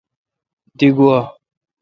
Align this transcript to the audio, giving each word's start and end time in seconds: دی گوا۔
دی 0.77 0.87
گوا۔ 0.95 1.19